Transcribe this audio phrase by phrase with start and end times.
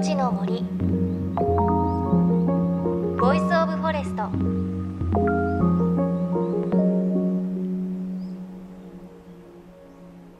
[0.00, 0.62] 命の森。
[3.20, 4.30] Voice of Forest。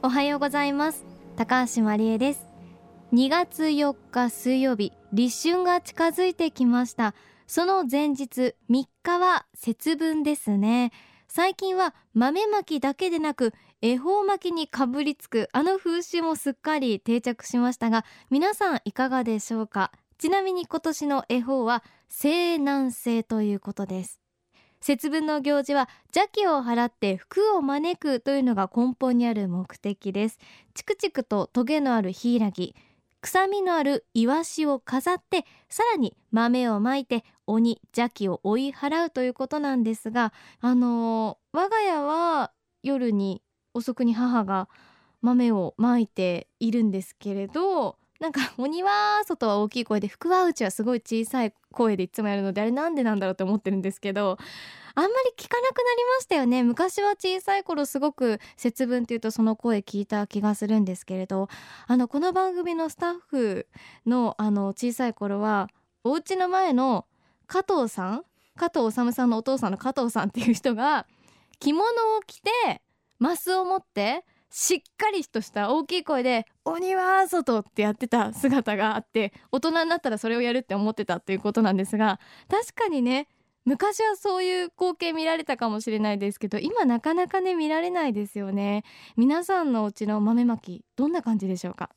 [0.01, 1.05] おはようございます。
[1.35, 2.49] 高橋真理恵です。
[3.13, 7.13] 2月4日水曜日立春が近づいてきました。
[7.45, 10.91] その前日3日は節分ですね。
[11.27, 13.53] 最近は豆まきだけでなく
[13.83, 19.91] 恵方巻きにかぶりつくあの風習もすっかり定着しましたが皆さんいかがでしょうか？
[20.19, 24.21] ちなみに今年の恵方は西南西ということです。
[24.81, 30.37] 節分の行事は邪気を払って福を招くというのが根本にある目的です。
[30.75, 32.75] チクチクとトゲのあるヒイラギ
[33.21, 42.51] 臭みのあるイワシを飾ってさらに豆をまいて鬼邪気を追い払うということなんですがあのー、我が家は
[42.83, 44.67] 夜に遅くに母が
[45.21, 54.37] 豆をまいているんですけれどなんか鬼は外は大きい声で福は内はすごい小さい声でいつもやるのであれなんでなんだろうって思ってるんですけど
[54.93, 56.63] あんまり聞かなくなりましたよね。
[56.63, 61.47] 昔は小さい頃すごく節分っていうとその声聞いた気がするんですけれど
[61.87, 63.67] あのこの番組のスタッフ
[64.05, 65.69] のあの小さい頃は
[66.03, 67.05] お家の前の
[67.47, 71.07] 加藤さん加藤治さんのお父さんの加藤さんっていう人が
[71.59, 72.81] 着物を着て
[73.21, 83.27] マスを持ってしっかりとした大きい声で「鬼は外!」ってやってた姿があって大人になったらそれをやるって思ってたっていうことなんですが確かにね
[83.63, 88.83] 昔はそういう光景見られたかもしれないですけど今なかなかね見られないですよね。
[89.15, 91.91] 皆さんのお家の豆まきどんな感じでしょうか？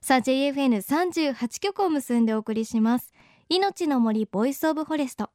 [0.00, 3.12] さあ JFN38 曲を結んでお送りします。
[3.50, 5.28] 命の森 Voice of Forest。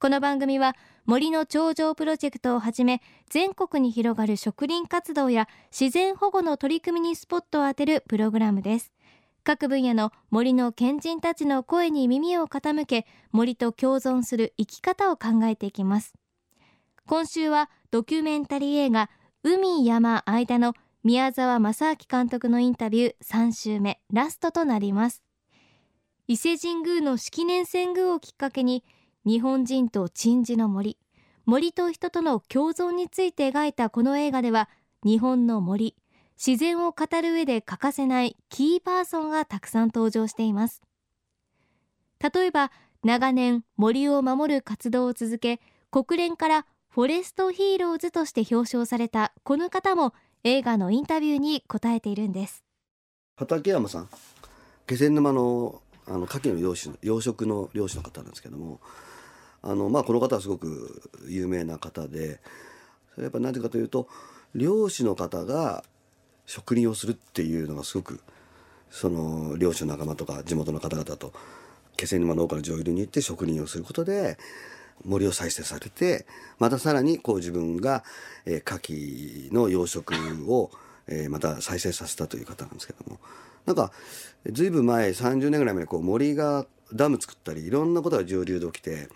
[0.00, 5.46] この番組は森の頂上プロジェクトをはじめ全国に広がる植林活動や
[5.78, 8.94] 自然保護の取り組みにスポットを当てるプログラムです。
[9.44, 16.14] 各分野の森の賢人たちの声に耳を傾け森と共存する生き方を考えていきます。
[17.06, 19.10] 今週はドキュメンタリー映画
[19.42, 20.72] 海山間の
[21.04, 25.22] 宮沢正明監督のインタビュー3週目ラストとなります。
[26.26, 28.82] 伊勢神宮の式年遷宮をきっかけに
[29.26, 30.96] 日本人と鎮守の森。
[31.44, 34.68] 森と人との共存について描いたこの映画では
[35.04, 35.96] 日本の森
[36.36, 40.80] 自然を語る上で欠かせないキーパーソンがたくさん登場しています。
[42.18, 42.70] 例えば
[43.02, 45.60] 長年森を守る活動を続け
[45.90, 50.14] 国連からフォレストヒーローズとして表彰されたこの方も
[50.44, 52.64] 映画のインタビューに答えているんです。
[53.36, 54.08] 畠山さん
[54.86, 58.80] 気仙沼のあの牡蠣の養殖養殖の漁師の方なんですけども
[59.62, 62.40] あの、まあ、この方はすごく有名な方で
[63.14, 64.08] それやっぱ何ていうかというと
[64.54, 65.84] 漁師の方が
[66.46, 68.20] 植林をするっていうのがすごく
[68.90, 71.32] その漁師の仲間とか地元の方々と
[71.96, 74.38] 気仙沼農家の上流に行って植林をすることで
[75.04, 76.26] 森を再生されて
[76.58, 78.04] またさらにこう自分が、
[78.46, 80.70] えー、牡蠣の養殖を、
[81.06, 83.18] えー、また再生させたという方なんですけども
[83.66, 83.92] なんか
[84.46, 89.08] 随分前30年ぐらい前にこう森がダム作ったりいろんなことが上流で起きて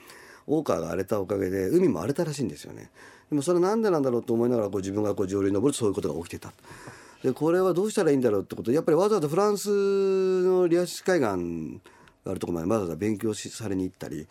[0.46, 2.90] 大川が荒れたおかげで海も荒れたらしいんですよね。
[3.30, 6.52] でもそれなんでなんだろうと思いながらこう自分がこう上流に登るとそういうことが起きてた。
[7.22, 11.80] でこれはどうしたらいいんだろうってことやっぱりわざわざフランスのリアシ海岸
[12.22, 14.26] があるところまでわざわざ勉強しされに行ったり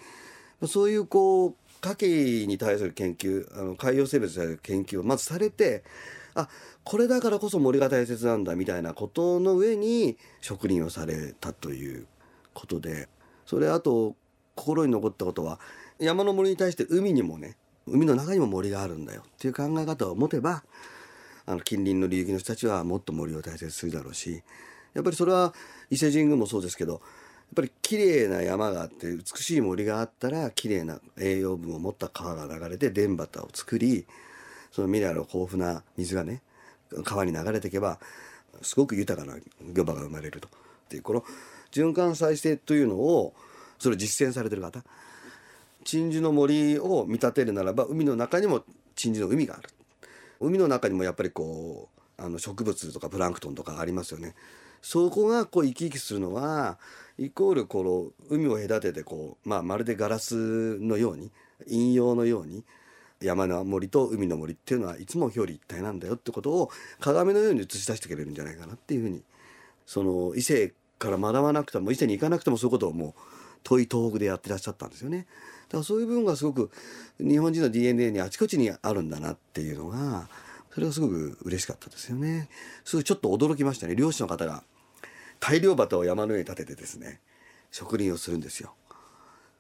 [0.68, 5.84] そういうこう牡蠣に対する研究あの海洋生物に対する研究をまずされて
[6.36, 6.50] あ
[6.84, 12.08] これだからこそ森が大切なんだみたいなことの上に植林をされたという
[12.54, 13.08] ことで
[13.46, 14.16] それあと
[14.56, 15.60] 心に残ったことは
[16.00, 20.64] 山の森に対して海にもね海の中にも森があるんだよっていう考え方を持てば
[21.46, 24.44] あの近隣の流域の人たちはもっと森を大切するだろうし
[24.94, 25.54] やっぱりそれは
[25.90, 27.02] 伊勢神宮もそうですけどやっ
[27.56, 34.08] ぱり綺麗な山があって美しい森があったら綺麗な栄養分を持った川が流れて田畑を作り
[34.74, 36.42] そのミネラル豊富な水がね
[37.04, 38.00] 川に流れていけば
[38.62, 39.38] すごく豊かな
[39.74, 40.48] 漁場が生まれると。
[40.48, 40.52] っ
[40.90, 41.24] ていうこの
[41.72, 43.34] 循環再生というのを
[43.80, 44.84] それを実践されてる方。
[45.86, 48.64] 鎮守の森を見立てるならば海の中にも
[48.96, 49.70] 鎮守の海がある。
[50.40, 54.34] 海の中にもやっぱりこうあの植物とかプランクトンとかありますよね。
[54.82, 56.78] そこがこう生き生きするのは
[57.18, 61.32] イコールこの海を隔ててこう、まあ、まるでガラスのように
[61.66, 62.64] 陰陽のように
[63.24, 69.24] 山の森と海の森っていうのはいつも表裏一体なんだよってことを鏡のように映し出してくれるんじゃないかなっていうふうに
[69.86, 73.14] その伊勢から学ばなくても伊勢に行かなくてもそういうことをもう
[73.64, 75.26] 遠い東北でやってらっしゃったんですよね。
[75.70, 76.70] だからそういう部分がすごく
[77.20, 80.28] 日本人の DNA にあちこちにあるんだなっていうのが
[80.74, 82.50] それがすごく嬉しかったですよね。
[82.84, 84.64] すごいちょっと驚きましたね漁師の方が
[85.40, 87.20] 大量旗を山の上に立ててですね
[87.72, 88.74] 植林をするんですよ。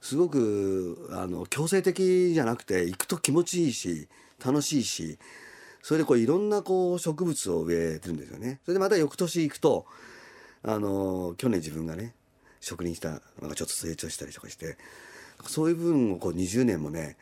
[0.04, 4.10] すごくあの強制的じゃなくて行くと気持ちいいし
[4.46, 5.18] 楽しいし
[5.82, 8.60] それでこういろんなこう植物を植えてるんですよね。
[8.66, 9.86] それでまた翌年行くと
[10.62, 12.14] あの去年自分がね
[12.60, 14.78] 植林したのがちょっと成長したりとかして
[15.48, 17.16] そういう部分をこう20年もね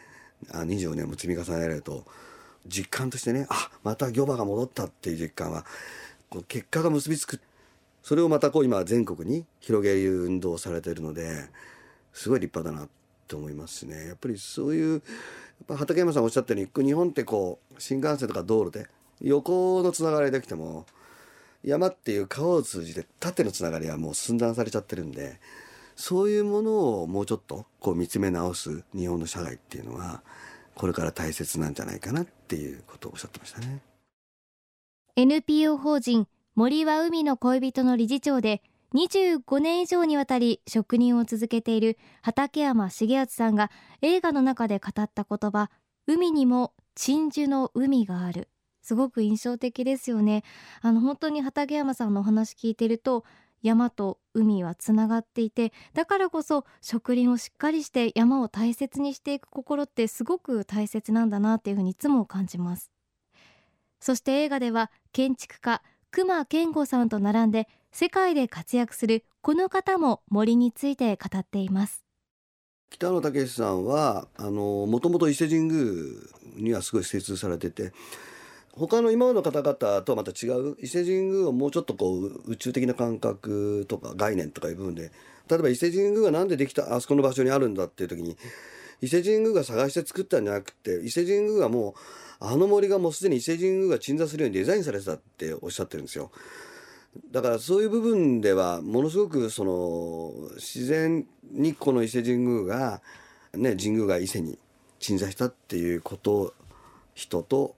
[0.51, 2.03] あ25年も積み重ねられると
[2.67, 5.65] 実感としてねあまた魚場が戻ったっていう実感は
[6.31, 7.39] こう結果が結びつく
[8.01, 11.45] それをまたこう今全国に広げる運動をされてるので
[12.13, 12.89] すごい立派だな
[13.27, 14.07] と思いますしね。
[14.07, 15.01] やっぱりそういうやっ
[15.67, 18.87] ぱ畠山さんおっしゃったように日本ってこう新幹線とか道路で
[19.21, 20.85] 横のつながりできても
[21.63, 25.39] 山っていう川を通じて縦のつながりはもう寸断されちゃってるんで
[25.95, 30.23] そういうものをもうちょっとこう見つめ直す日本の社会っていうのは
[30.75, 33.81] これから大切なんじゃないかなっていうことをおっしゃってましたね。
[35.15, 38.61] NPO 法人森は海の恋人の理事長で
[38.93, 43.71] 25年以上にわたり職人を続けている畠山重敦さんが
[44.01, 45.69] 映画の中で語った言葉
[46.07, 48.49] 海にも鎮守の海がある。
[48.81, 50.43] すごく印象的ですよね。
[50.81, 53.23] あの本当に畠山さんのお話聞いてると
[53.61, 62.91] 山と海はつながっていてだからこそ植林をしっかりして山を大切にしていく心ってすごく大切なんだなっていうふうにいつも感じます。
[63.99, 72.05] そして映画では建築家隈研吾さんと並んで世界で活躍するこの方も森について語っています
[72.89, 75.83] 北野武さんはもともと伊勢神宮
[76.55, 77.91] にはすごい精通されてて
[78.73, 85.11] 他の今までの方々とはまた違う伊勢神宮をもうちょっとこう宇宙的な感覚とか概念とかいう部分で
[85.49, 88.37] 例えば伊勢神宮が何でできたあそこの場所にあるんだっていう時に
[89.01, 91.93] 伊勢神宮が探して作ったんじゃなくて伊勢神宮がもう
[92.39, 96.31] あの森がもうすでに伊勢神宮が鎮座するようにデザインされてたっておっしゃってるんですよ。
[97.31, 103.01] だからそういう部分ではものすごくその自然にこの伊勢神宮が
[103.53, 104.57] ね神宮が伊勢に
[104.99, 106.53] 鎮座したっていうこと
[107.13, 107.75] 人と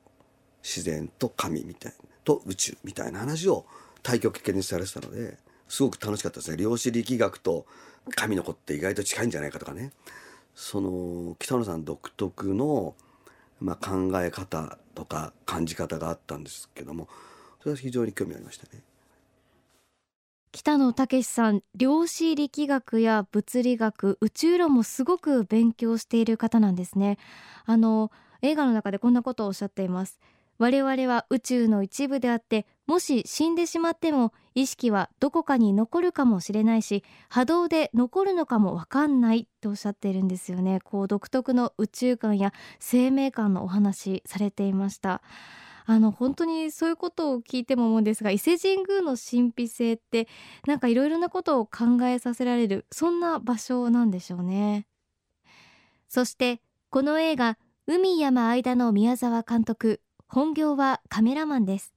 [0.62, 3.66] 自然と神みたいなと宇宙みたいな話を
[4.04, 5.38] 対極決にされてたので
[5.68, 7.66] すごく楽しかったですね量子力学と
[8.16, 9.92] 神の子って意外と近いんじゃないかとかね
[10.54, 12.96] その北野さん独特の、
[13.60, 17.08] まあ、考え方とか感じ方があったんですけども
[17.62, 18.84] それは非常に興味ありましたね。
[20.64, 27.18] 北野武さん量子力学や物理学宇宙論もすごく勉強している方なんですね。
[27.66, 28.12] あの
[28.42, 30.22] 映画の中でこんなことをおっしゃっています。
[30.60, 40.80] 我々は宇宙の一部であってもし死んでしまっても意識はどこかに残るかもしれないし波動で残るのかもわかんないとおっしゃっているんですよね。
[40.82, 45.22] こう独特の宇宙観や生命観のお話されていました。
[45.86, 50.28] あの本当にそういうことを聞いても思うんですが伊勢神宮の神秘性って
[50.66, 54.88] なんかいろいろなことを考えさせられるそんな場所なんでしょうね。
[56.08, 57.58] そしてこの映画
[57.88, 61.94] 海山間の宮沢監督本業はカメラマンです。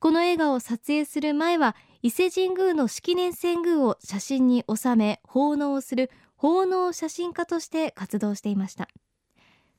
[0.00, 8.88] この映画を撮影する前は伊勢神宮の式年遷宮を写真に収め奉納する奉納写真家として活動していました。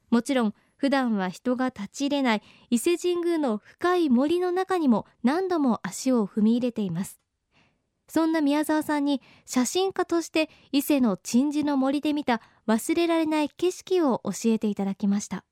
[0.10, 7.20] もちろん普段は人が立ち入れない伊勢神宮の深い森の中にも何度も足を踏み入れています。
[8.08, 15.44] そんな宮沢さんに写真家として伊勢の鎮守の森で見た忘れられない景色を教えていただきました。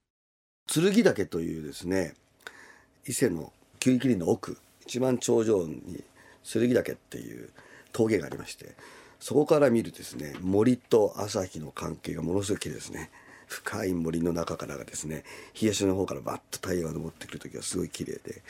[0.65, 2.13] 剣岳というですね
[3.05, 6.03] 伊勢の九切の奥一番頂上に
[6.43, 7.49] 剣岳っていう
[7.91, 8.75] 峠がありまして
[9.19, 13.11] そこから見るですね森と朝日の関係がものすごく綺麗ですね。
[13.47, 15.23] 深い森の中からがですね
[15.53, 18.43] 東の方からバッと太陽が昇ってくる時はすごい綺麗で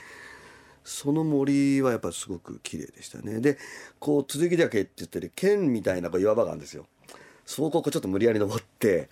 [0.84, 3.42] その森はやっぱすごく綺麗でしたね。
[3.42, 3.58] で
[4.00, 6.86] こう剣岳って言ってる剣みたいなこう岩場があるんですよ。
[7.46, 9.10] そこをちょっと無理やり登って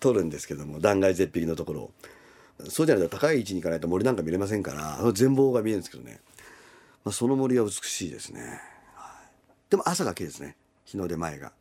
[0.00, 1.90] 取るんですけども断崖絶壁のところ
[2.68, 6.20] そうじゃないと高い位置に行かないと森なんか見れませんからあの全貌が見えるんですけどね、
[7.04, 8.60] まあ、その森は美しいですね、
[8.94, 10.56] はい、でも朝が綺麗ですね。
[10.84, 11.52] 日の出前が。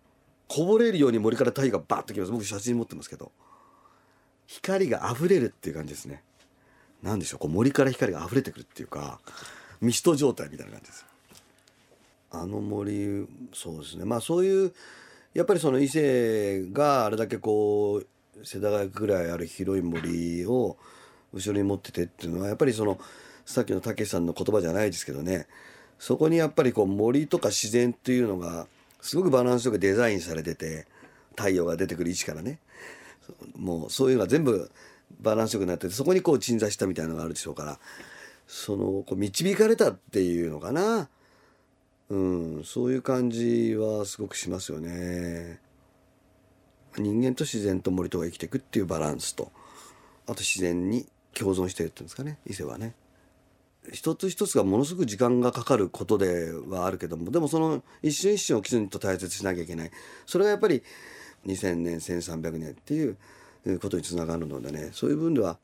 [0.48, 2.32] こぼれるように森から太陽がバッときます。
[2.32, 3.32] 僕写真持ってますけど。
[4.48, 6.24] 光が溢れるっていう感じですね。
[7.04, 9.20] 何でしょうこう森から光が溢れてくるっていうか
[9.82, 11.06] ミスト状態みたいな感じです
[12.32, 14.06] あの森そうですね。
[14.06, 14.74] まあそういう
[15.34, 20.78] やっぱりその伊勢があれだけこう世田谷区ぐらいある広い森を
[21.34, 23.00] 後ろに持っててっていうのはやっぱりその
[23.46, 25.48] さっきのたけしさんの言葉じゃないですけどね。
[26.00, 28.68] そこにやっぱりこう森とか自然っていうのが
[29.02, 30.86] すごくバランスよくデザインされてて
[31.36, 32.60] 太陽が出てくる位置からね。
[33.56, 34.70] もうそういうのが全部
[35.20, 37.80] バランスよくなっててそこにこう鎮座したみたいなのがあるでしょうから
[38.48, 41.10] そのこう導かれたっていうのかな
[42.10, 45.60] うん、そういう感じはすごくしますよね。
[46.98, 49.52] 人間と自然と森とが生きていくっていうバランスと
[50.26, 52.96] あと自然に共存してるっていうんですかね伊勢はね。
[53.92, 59.92] 一つ一つがものすごく時間がかかることではあるけどもでもその一瞬一瞬をきちんと大切しなきゃいけない
[60.26, 60.84] それがやっぱり
[61.48, 63.18] 2000年1300年っていう
[63.80, 65.58] ことにつながるのでねそういう分では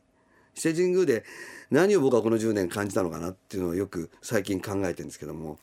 [0.56, 1.24] 伊勢神宮で
[1.72, 5.58] 何を僕はこの10年感じたのかなっていうのをよく最近考えてるんですけども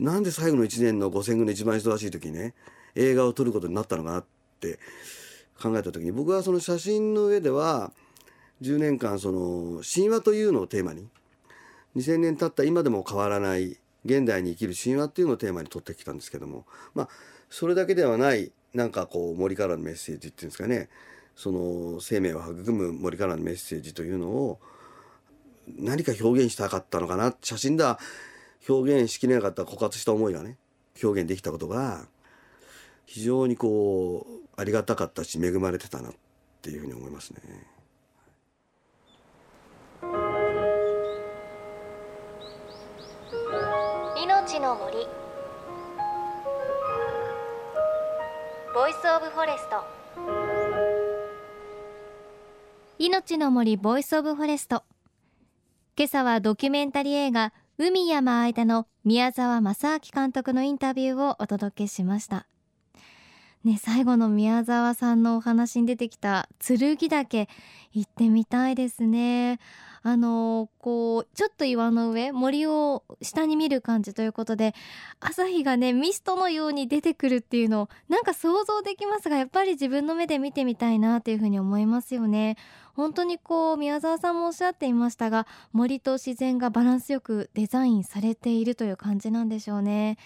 [0.00, 2.54] なんで最後の1年の五千軍で一番忙しい時にね
[2.94, 4.24] 映画を撮ることになったのかなっ
[4.60, 4.78] て
[5.60, 7.92] 考えた時に僕はその写真の上では
[8.62, 11.06] 10年間その神話というのをテーマに
[11.96, 17.08] 2000年経った今でも変わらない現代に生きる神話っていうのをテーマに撮ってきたんですけどもまあ
[17.50, 20.90] それだけではないなんかこう森からのメッセージっていうんですかね。
[21.34, 24.60] その生命を育む森からのメッセージというのを
[25.78, 27.34] 何か表現したかったのかな。
[27.42, 27.98] 写真では
[28.68, 30.58] 表現しきれなかった枯渇した思いがね。
[31.02, 32.06] 表現できたことが
[33.06, 36.12] 非常にこうありがたかったし恵まれてたなっ
[36.60, 37.40] ていうふうに思いますね。
[44.22, 45.25] 命の森。
[48.76, 49.82] Voice of Forest。
[52.98, 54.84] 命の森 Voice of Forest。
[55.96, 62.46] 今朝はドキュメンタリー映画海山間の宮沢正明監督のインタビューをお届けしました。
[63.66, 67.48] ね最後の宮沢さんのお話に出てきた剣岳
[67.92, 69.58] 行ってみたいですね。
[70.02, 74.72] あのこうちょっと岩の上森を下に見る感じということで
[75.18, 82.56] 朝日がねミストのように出てくるっていうのをなんか想像できますがやっぱり自分の目で見てみたいなっていうふうに思いますよね。
[82.94, 90.18] 本当にこう宮沢さんもおっしゃっていましたが森と自然がバランスよくデザインされているという感じなんでしょうね。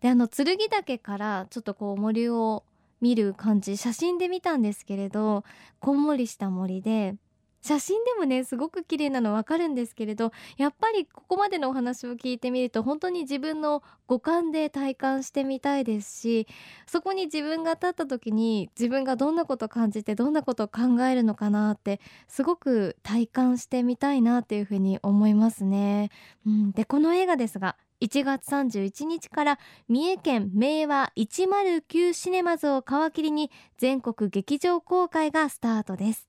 [0.00, 2.64] であの剣岳からちょっとこう森を
[3.00, 5.44] 見る感じ写真で見たんですけれど
[5.80, 7.14] こんもりした森で
[7.62, 16.46] 写真でもねすごく綺麗なのわかるんですけれどやっぱりここまでのお話を聞いてみると本当に自分の五感で体感してみたいですし
[16.86, 26.10] そこに自分が立った時に自分がどんなこと感じてどんなことを考えるのかなってすごく体感してみたいなっていうふうに思いますね。
[26.46, 36.28] うん、でこの映画ですが1月31日から三重県明和109シネマズを皮切りに全国劇場公開がスタートです。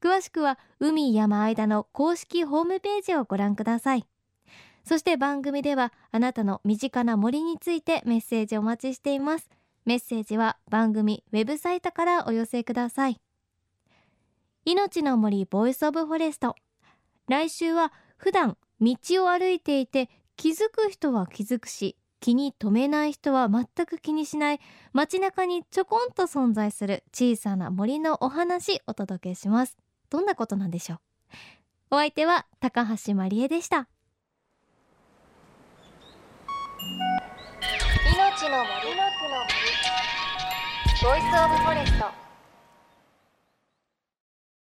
[0.00, 4.06] 詳しくは海山間の公式ホームページをご覧ください。
[4.84, 9.50] そして番組ではあなたの身近な森についてメッセージお待ちしています。
[9.84, 13.20] メッセージは番組ウェブサイトからお寄せください。
[14.64, 16.54] 命の森 Voice of Forest。
[17.26, 24.60] 来週は普段道を歩いていて気づく人は気づくし気に留めない人は全く気にしない。
[24.92, 29.76] 街中にちょこんと存在する小さな森のお話お届けします。
[30.10, 30.98] どんなことなんでしょう？
[31.90, 33.88] お相手は高橋真理恵でした。
[36.78, 38.48] 命の森。
[38.48, 39.58] の木の森。
[41.02, 42.27] Voice of Forest。